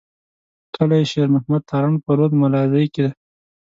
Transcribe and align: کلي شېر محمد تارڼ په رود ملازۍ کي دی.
کلي 0.75 1.01
شېر 1.11 1.27
محمد 1.35 1.61
تارڼ 1.69 1.91
په 2.03 2.11
رود 2.17 2.31
ملازۍ 2.41 2.85
کي 2.93 3.01
دی. 3.05 3.11